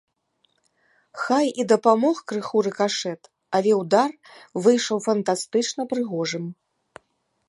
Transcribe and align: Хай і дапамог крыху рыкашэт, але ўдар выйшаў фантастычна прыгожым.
Хай 1.23 1.47
і 1.63 1.65
дапамог 1.71 2.17
крыху 2.31 2.57
рыкашэт, 2.67 3.21
але 3.59 3.71
ўдар 3.81 4.11
выйшаў 4.63 4.97
фантастычна 5.09 5.81
прыгожым. 5.93 6.45